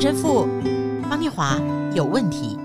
[0.00, 0.46] 陈神父
[1.10, 1.60] 方念华
[1.92, 2.56] 有问题。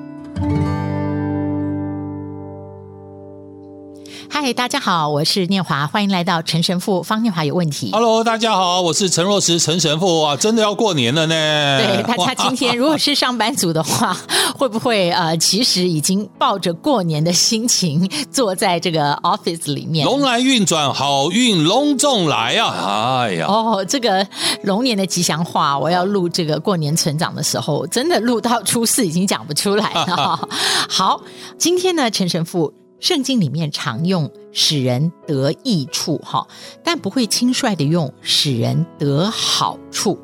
[4.43, 7.91] 嗨，大家好，我是念华，欢迎来到陈神父方念华有问题。
[7.93, 11.33] Hello，大家好，我是陈若石陈神父啊，真的要过年了呢。
[11.33, 14.13] 对， 大家今天如果是上班族的话，
[14.57, 20.05] 会不会呃，其实已经抱着过年的心情坐在这个 office 里面？
[20.05, 23.21] 龙来运转，好运隆重来啊！
[23.21, 24.27] 哎呀，哦，这个
[24.63, 30.37] 龙年的吉祥话，我要录这个过年成长的时候，真的录到初四已经讲不出来了。
[30.89, 31.21] 好，
[31.57, 32.73] 今天呢，陈神父。
[33.03, 36.47] 圣经里面常用使人得益处，哈，
[36.85, 40.17] 但不会轻率的用使人得好处。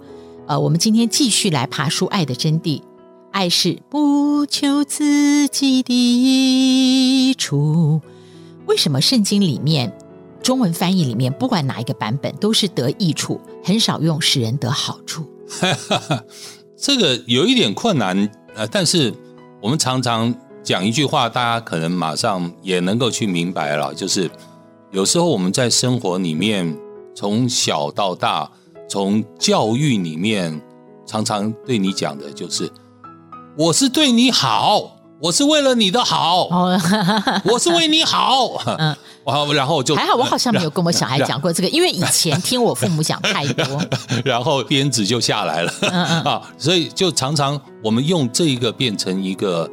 [0.47, 2.81] 呃，我们今天继续来爬梳爱的真谛。
[3.31, 7.99] 爱是不求自己的益处。
[8.65, 9.93] 为什么圣经里面
[10.41, 15.25] 中文翻译里面不管哪一个版本都是得益处，很少用使人得好处？
[16.79, 19.13] 这个有一点困难，呃，但是
[19.61, 20.33] 我们常常。
[20.69, 24.29] 讲一句话，大家可能马上也能够去明白了，就是
[24.91, 26.77] 有时候我们在生活里面，
[27.15, 28.47] 从小到大，
[28.87, 30.61] 从教育里面，
[31.07, 32.71] 常常对你讲的就是，
[33.57, 36.47] 我是对你好，我是为了你的好，
[37.45, 38.61] 我是为你好。
[38.77, 38.95] 嗯，
[39.55, 43.81] 然后就还好，我好像没有跟我小孩讲过这个，因为以前听我父母讲太多，
[44.23, 45.73] 然后鞭子就下来了。
[45.81, 49.67] 嗯嗯啊，所以就常常我们用这一个变成一个。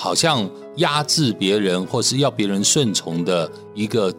[0.00, 4.14] 好像压制别人或是要别人顺从的一个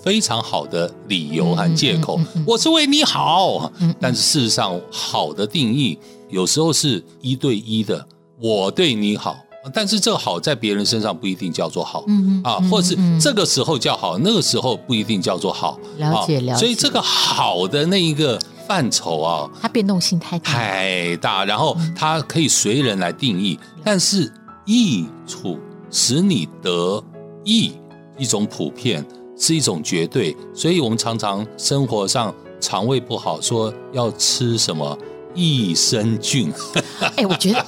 [0.00, 3.72] 非常好的理由和借口，我是为你好。
[4.00, 8.06] 但是事实上，好的定义有时候是一对一的，
[8.40, 9.36] 我对你好，
[9.74, 12.04] 但是这个好在别人身上不一定叫做好，
[12.44, 15.76] 啊，或者是这个时候叫好，那个时候不一定叫做好。
[15.98, 16.60] 了解了解。
[16.60, 24.32] 所以这个好的那一个范畴啊，它变动性太大太大，然后它可以随人来定义，但是。
[24.66, 25.58] 益处
[25.90, 27.02] 使你得
[27.44, 27.72] 益，
[28.18, 29.04] 一种普遍
[29.36, 34.98] 是一种绝对，所以我们常常生活上肠胃不好，说要吃什么
[35.34, 36.52] 益生菌。
[37.16, 37.64] 哎，我觉得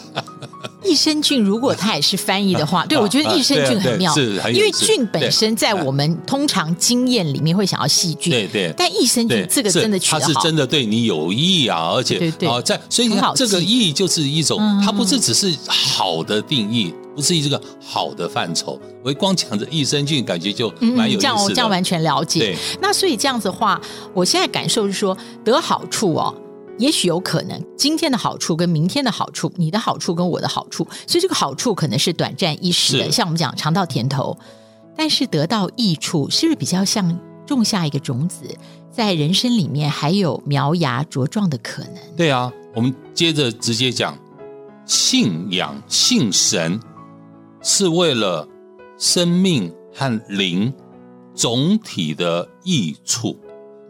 [0.88, 16.94] 益生菌如果它也是翻译的话，对，我觉得益生菌很妙，是因为菌本身在我们通常经验里面会想要细菌，对对，但益生菌这个真的它是真的对你有益啊，而且啊，在所以你看这个益就是一种，它不是只是好的定义。
[17.14, 21.18] 不是这个好的范畴，我光讲着益生菌，感觉就蛮有意思的。
[21.18, 22.56] 嗯，这样我这样完全了解。
[22.80, 23.80] 那所以这样子的话，
[24.14, 26.32] 我现在感受是说得好处哦，
[26.78, 34.36] 也许有可能今天的好处跟明天的好处，你的好处跟我的好处，所以这个好处可能是短暂一时的，像我们讲尝到甜头，
[34.96, 38.44] 但是得到益处，是不是比较像种下一个种子，
[38.90, 42.16] 在人生里面还有苗芽茁壮的可能？
[42.16, 44.16] 对啊，我们接着直接讲
[44.86, 46.80] 信仰信神。
[47.60, 48.46] 是为了
[48.98, 50.72] 生命和灵
[51.34, 53.36] 总体的益处，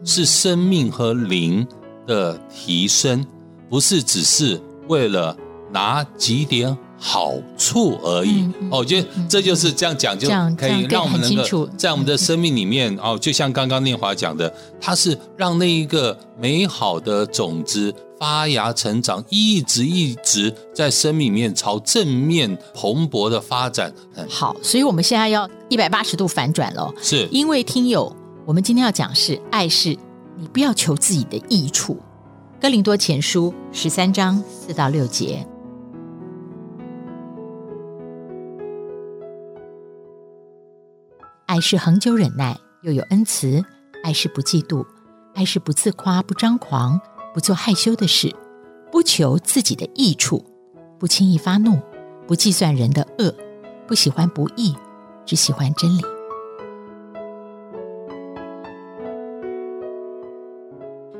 [0.03, 1.65] 是生命和灵
[2.09, 3.23] 的提升，
[3.69, 5.37] 不是只是为了
[5.71, 8.41] 拿几点好处而已。
[8.41, 10.27] 嗯嗯、哦，我觉得这就是这样讲，就
[10.57, 17.93] 可以让我们能够在我们的生命里面哦，就像刚刚念华讲的，它是让那一个美好的种子。
[18.19, 23.93] 发芽成长，一直一直在生命里面朝正面蓬勃的发展。
[24.27, 26.93] 好，所以我们现在要一百八十度反转了。
[27.01, 28.13] 是，因为听友，
[28.45, 29.97] 我们今天要讲是爱是，
[30.39, 31.97] 你不要求自己的益处。
[32.61, 35.45] 哥林多前书十三章四到六节，
[41.45, 43.61] 爱是恒久忍耐，又有恩慈；
[44.03, 44.85] 爱是不嫉妒，
[45.33, 46.99] 爱是不自夸，不张狂。
[47.31, 48.35] 不做害羞的事，
[48.91, 50.43] 不求自己的益处，
[50.97, 51.79] 不轻易发怒，
[52.27, 53.31] 不计算人的恶，
[53.87, 54.75] 不喜欢不义，
[55.27, 56.01] 只喜欢真理。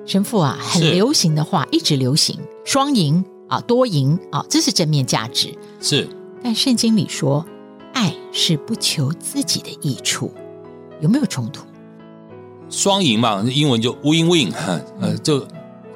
[0.10, 2.36] 神父啊，很流行的话，一直流行
[2.66, 5.54] 双赢啊，多赢啊，这是正面价值。
[5.80, 6.10] 是，
[6.44, 7.46] 但圣经里说，
[7.94, 10.34] 爱是不求自己的益处，
[11.00, 11.64] 有没有冲突？
[12.72, 14.52] 双赢嘛，英文就 win-win，
[15.00, 15.48] 呃，就。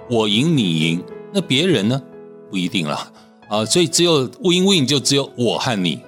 [0.10, 2.00] 我赢你赢，那别人呢？
[2.52, 3.12] 不一定了
[3.48, 6.00] 啊，所以只有 win win 就只有我和你，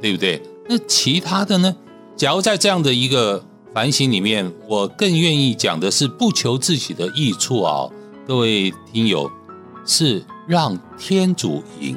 [0.00, 0.42] 对不对？
[0.68, 1.76] 那其他的呢？
[2.16, 3.44] 假如在这样的一个
[3.76, 7.86] 反省里面，我更愿意讲的是不求自己的益处啊，
[8.26, 9.30] 各位听友，
[9.84, 11.94] 是让天主赢。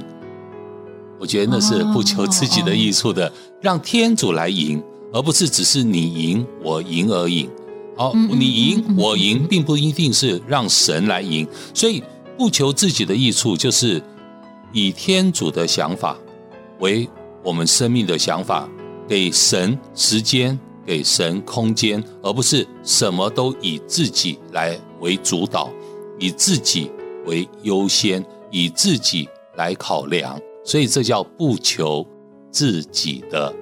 [1.18, 3.32] 我觉得那是不求自己的益处的，
[3.62, 4.84] 让天主来赢，
[5.14, 7.50] 而不是只是你赢我赢而已。
[7.96, 12.04] 好，你赢我赢，并不一定是让神来赢，所以
[12.38, 14.04] 不求自己的益处，就是
[14.74, 16.18] 以天主的想法
[16.82, 17.08] 为
[17.42, 18.68] 我们生命的想法，
[19.08, 25.70] 给神时间，给神空间，而不是什么都以自己来为主导，
[26.18, 26.90] 以自己
[27.28, 30.36] 为优先，以自己来考量。
[30.66, 32.04] 所以这叫不求
[32.50, 33.54] 自己的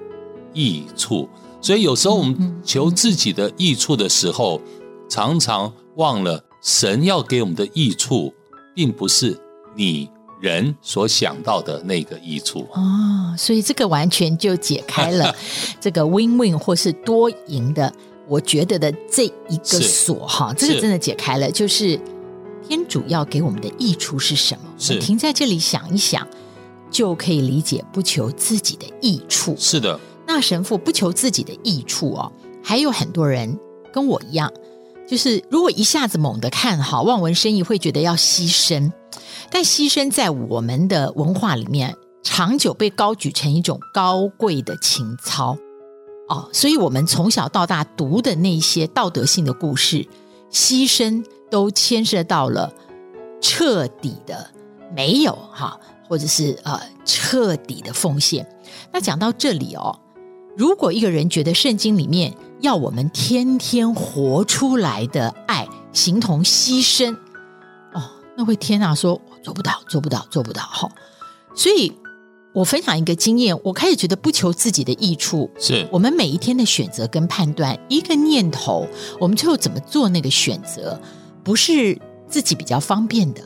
[0.54, 1.28] 益处。
[1.60, 4.58] 所以有时候我们求自己的益处的时候，
[5.06, 8.32] 常常忘了神要给我们的益处，
[8.74, 9.38] 并不是
[9.76, 10.08] 你
[10.40, 13.34] 人所想到的那个益处哦。
[13.36, 15.34] 所以这个完全就解开了
[15.80, 17.92] 这个 win-win 或是多赢的，
[18.26, 21.98] 我觉得的这一个锁哈，这个真的解开了，就是
[22.66, 24.62] 天主要给我们的益处是什么？
[24.78, 26.26] 是停在这里想一想，
[26.90, 29.54] 就可以理解不求自己的益处。
[29.58, 29.98] 是的。
[30.26, 32.30] 那神父不求自己的益处哦，
[32.62, 33.58] 还有很多人
[33.90, 34.52] 跟我一样，
[35.08, 38.92] 就是如果一下子猛地看好望文生义，会觉得要牺牲，
[39.50, 45.56] 但牺牲在我们的文化里面，长久被高举成一种高贵的情操
[46.28, 50.06] 哦，所以我们从小到大读的那些道德性的故事，
[50.52, 52.70] 牺牲都牵涉到了
[53.40, 54.50] 彻底的
[54.94, 58.46] 没有哈，或者是呃彻底的奉献。
[58.92, 59.98] 那讲到这里哦。
[60.56, 67.14] 如果一个人觉得圣经里面要我们天天活出来的爱，形同牺牲，
[67.92, 68.02] 哦，
[68.36, 70.88] 那会天啊，说做不到，做不到，做不到，哈。
[71.54, 71.92] 所以，
[72.52, 78.86] 我分享一个经验，我开始觉得不求自己的益处，是我们每一天的选择跟判断，一个念头，
[79.20, 81.00] 我们最后怎么做那个选择，
[81.44, 83.42] 不是自己比较方便的，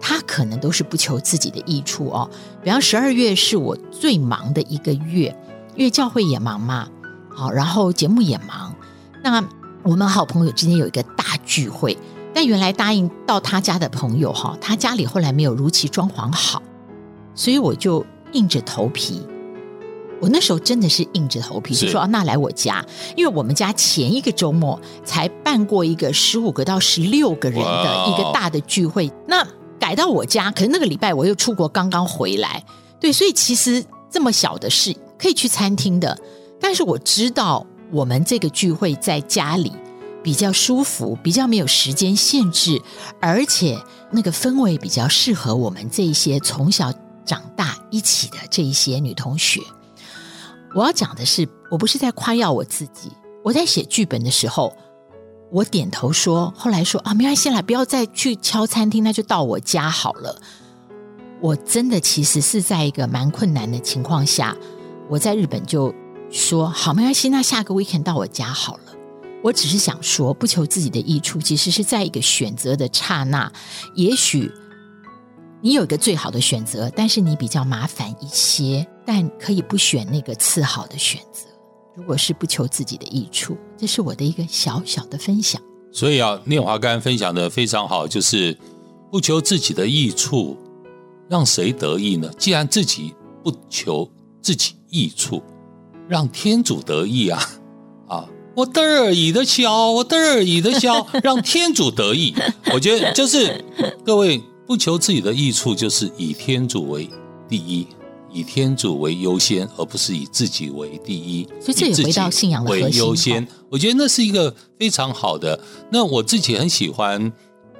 [0.00, 2.30] 他可能都是不求自己的益处哦。
[2.62, 5.36] 比方十二月是我最忙的一个月。
[5.76, 6.88] 因为教会也忙嘛，
[7.38, 8.74] 好，然后节目也忙。
[9.22, 9.40] 那
[9.84, 11.96] 我们好朋友之间有一个大聚会，
[12.34, 16.60] 但原来答应到他家的朋友哈，他家里后来没有如期装潢好，
[17.36, 19.24] 所以我就硬着头皮。
[20.20, 29.46] 我那时候真的是硬着头皮，就说啊那来我家，因为我们家前一个周末才办过一个十五个到十六个人的一个大的聚会，那
[29.78, 32.64] 改到我家，可是那个礼拜我又出国刚刚回来，
[32.98, 34.92] 对，所以其实这么小的事。
[35.20, 36.16] 可以去餐厅的，
[36.60, 39.72] 但是我知道我们这个聚会在家里
[40.22, 42.80] 比较舒服，比较没有时间限制，
[43.20, 43.78] 而且
[44.10, 46.92] 那个氛围比较适合我们这一些从小
[47.24, 49.60] 长大一起的这一些女同学。
[50.74, 53.10] 我要讲的是，我不是在夸耀我自己，
[53.42, 54.76] 我在写剧本的时候，
[55.50, 60.40] 我点头说，后来说啊，没关系啦，不要再去敲餐厅，那就到我家好了。
[61.40, 64.54] 我真的其实是在一个蛮困难的情况下。
[65.08, 65.94] 我在日本就
[66.30, 68.94] 说好，没关系，那下个 weekend 到我家好了。
[69.42, 73.50] 我只是想说，不求自己的益处，其实是在一个选择的刹那，
[73.94, 74.50] 也许
[75.62, 81.46] 你有一个最好的选择，但是你比较麻烦一些，但可以不选那个次好的选择。
[81.94, 85.60] 如果是不求自己的益处，这是我的一个小小的分享。
[85.92, 88.56] 所以啊，念华刚刚分享的非常好，就是
[89.10, 90.56] 不求自己的益处，
[91.28, 92.30] 让谁得益呢？
[92.36, 94.08] 既然自己不求。
[94.40, 95.42] 自己益处，
[96.08, 97.42] 让天主得意啊！
[98.08, 102.34] 啊，我得而已的笑，我得而已的笑， 让天主得意。
[102.72, 103.64] 我觉得就是
[104.04, 107.08] 各位不求自己的益处，就是以天主为
[107.48, 107.86] 第一，
[108.32, 111.46] 以天主为优先，而不是以自己为第一。
[111.60, 112.84] 所以这也回到信仰的核心。
[112.84, 115.58] 为优先，我觉得那是一个非常好的。
[115.90, 117.30] 那我自己很喜欢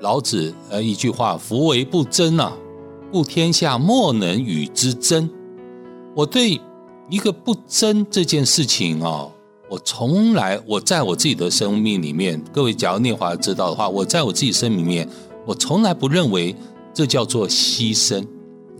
[0.01, 2.53] 老子呃一句话：“夫唯不争啊，
[3.11, 5.29] 故天下莫能与之争。”
[6.15, 6.61] 我对
[7.11, 9.33] 一个不争这件事情哦，
[9.71, 15.09] 我从来我在我自己的生命里面，各位假如念华知道的话，我在我自己生命里面，
[15.47, 16.55] 我从来不认为
[16.93, 18.21] 这叫做牺牲。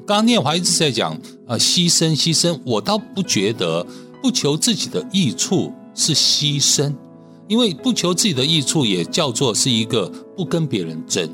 [0.07, 1.13] 刚刚念华一直在讲
[1.47, 3.87] 啊，牺牲牺牲，我倒不觉得
[4.23, 6.95] 不求自己的益处是牺牲，
[7.47, 10.07] 因为不求自己的益处也叫做是一个
[10.37, 11.29] 不跟别人争。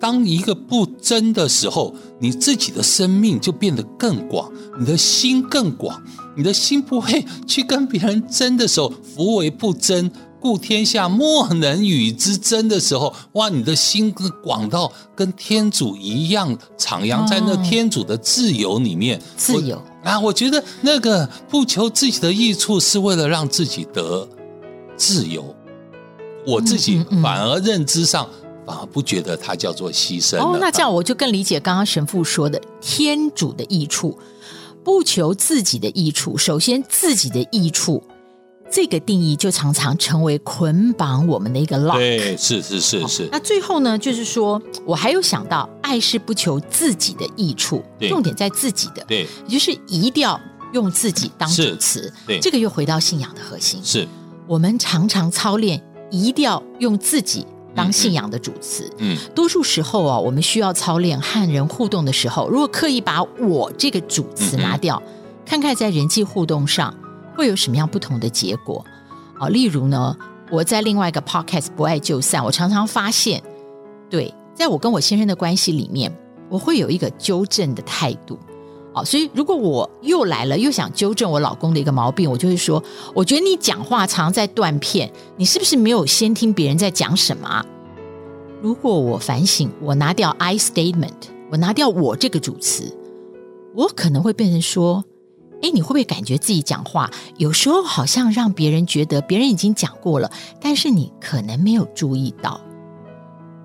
[0.00, 6.00] 当一个不争的时候，你自己的生命就变得更广，你的心更广，
[6.36, 10.08] 你的心不会去跟别人争的时候，夫为不争，
[10.40, 19.20] 故天下莫能与之争的时候，哇，你的心广到跟天主一样，徜徉在那天主的自由里面。
[19.36, 24.28] 自由啊，我觉得那个不求自己的益处，是为了让自己得
[24.96, 25.54] 自由。
[26.46, 28.24] 我自己反而认知上。
[28.24, 28.32] 反
[28.68, 30.58] 而不觉得它叫做牺牲哦。
[30.60, 34.18] 那这样我就更理解刚刚神父说的天主的益处，
[34.84, 36.36] 不求自己的益处。
[36.36, 38.02] 首先，自己的益处，
[38.70, 41.96] 这个定义就常常成为捆绑我们的一个 lock。
[41.96, 43.28] 对，是是是是。
[43.32, 50.40] 那最后呢，就是说我还有想到，爱是不求自己的益处，重点在自己的，对，也就是一定要
[50.72, 52.12] 用自己当主词。
[52.26, 53.80] 对，这个又回到信仰的核心。
[53.82, 54.06] 是
[54.46, 58.90] 我们常常操练，一定要用自己当信仰的主词。
[58.98, 65.02] 嗯，嗯，多数时候啊，我们需要操练和人互动的时候，如果刻意把我这个主词拿掉，
[65.44, 66.94] 看看在人际互动上。
[67.36, 68.84] 会有什么样不同的结果？
[69.38, 70.16] 啊，例如呢，
[70.50, 73.40] 我在另外一个 podcast《不爱就散》，我常常发现，
[74.10, 76.12] 对，在我跟我先生的关系里面，
[76.48, 78.36] 我会有一个纠正的态度。
[79.04, 82.82] 所以如果我又来了，又想纠正我老公的一个毛病，我就会说，
[83.14, 87.64] 我觉得你讲话常在断片，你是不是没有先听别人在讲什么？
[88.60, 92.96] 如果我反省，我拿掉 I statement，我拿掉我这个主词，
[93.74, 95.04] 我可能会变成说。
[95.60, 102.60] 哎，你会不会感觉自己讲话有时候好像让别人觉得别人已经讲过了，但是你可能没有注意到？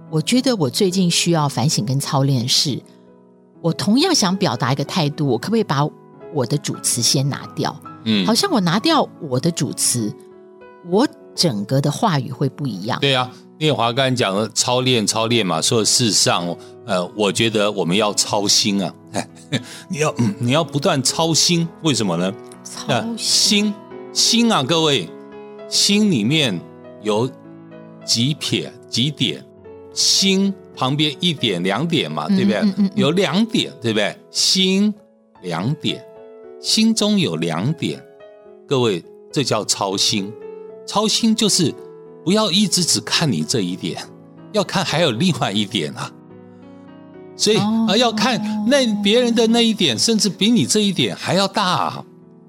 [0.09, 2.81] 我觉得我最近需要反省跟操练是，
[3.63, 5.87] 我同样想表达一个态度，我可不可以把
[6.33, 7.73] 我的主词先拿掉？
[8.03, 10.13] 嗯，好像我拿掉我的主词，
[10.89, 12.99] 我整个的话语会不一样。
[12.99, 16.53] 对啊，念华刚才讲了操练操练嘛，说事实上，
[16.85, 18.93] 呃，我觉得我们要操心啊。
[19.87, 22.33] 你要你要不断操心，为什么呢？
[22.65, 23.73] 操心心，
[24.11, 25.09] 心啊，各位，
[25.69, 26.59] 心里面
[27.01, 27.29] 有
[28.03, 29.41] 几撇几点，
[29.93, 32.59] 心旁边一点两点嘛，对不对？
[32.59, 34.15] 嗯嗯嗯、有两点，对不对？
[34.31, 34.93] 心
[35.41, 36.03] 两点，
[36.59, 38.03] 心中有两点，
[38.67, 40.31] 各位，这叫操心。
[40.85, 41.73] 操心就是
[42.25, 44.01] 不要一直只看你这一点，
[44.51, 46.11] 要看还有另外一点啊。
[47.35, 52.05] 所以啊，要看那别人的那一点，甚至比你这一点还要大。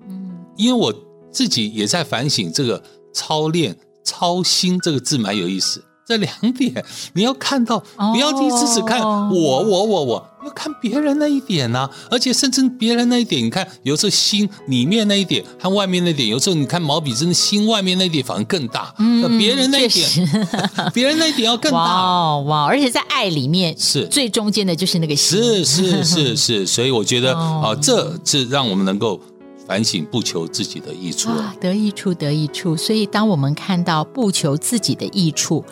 [0.09, 0.95] 嗯，因为我
[1.31, 5.83] 自己也在反省这个操练“操心”这个字蛮有意思。
[6.07, 6.85] 这两点
[7.15, 11.91] 你要看到，不要一直只看我我我我，要看别人那一点呐、啊。
[12.11, 18.95] 而且甚至别人那一点，你看有时候心里面那一点和外面那一点，有时候你看毛笔真的心外面那一点反而更大。
[18.99, 20.09] 嗯，别人那一点，
[20.93, 21.79] 别人那一点要更大。
[21.79, 22.65] 哇哇！
[22.67, 25.39] 而且在爱里面是最中间的就是那个心。
[25.43, 29.19] 是是是是，所以我觉得 啊，这是让我们能够。
[29.67, 32.77] 反省不求自己的益处啊，得益处得益处。
[32.77, 35.65] 所以，当我们看到不求自己的益处，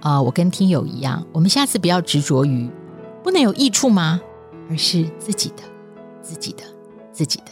[0.00, 2.70] 啊、呃，我跟听友一样，我们下次不要执着于
[3.24, 4.20] 不能有益处吗？
[4.68, 5.62] 而是自己的、
[6.20, 6.62] 自己的、
[7.10, 7.44] 自己的。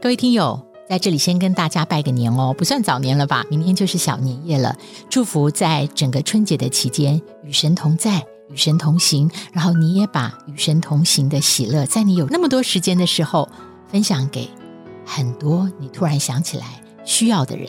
[0.00, 3.44] 各位听友，在这里先跟大家拜个年哦，不算早年了吧？
[3.50, 4.76] 明天就是小年夜了。
[5.10, 9.28] 祝福在整个春节的期间，与神同在，与神同行。
[9.52, 13.48] 然后你也把与神同行的喜乐，在你有那么多时间的时候，
[13.90, 14.48] 分享给。
[15.06, 17.68] 很多你突然想起来需要的人，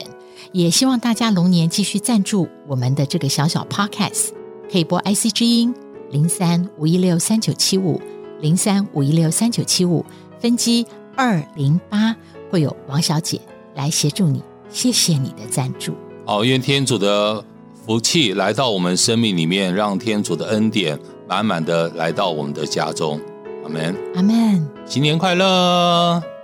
[0.52, 4.30] 也希望大家龙年继续赞助我们的这个小小 podcast，
[4.70, 5.72] 可以拨 IC 之音
[6.10, 8.02] 零三五一六三九七五
[8.40, 10.04] 零三五一六三九七五
[10.40, 10.84] 分机
[11.16, 12.14] 二零八，
[12.50, 13.40] 会有王小姐
[13.76, 14.42] 来协助你。
[14.68, 15.94] 谢谢你的赞助。
[16.26, 17.42] 好，愿天主的
[17.86, 23.18] 福气来到我们生命里面，让天主的恩典满满的来到我们的家中。
[23.62, 26.37] 阿门，阿门，新年快乐。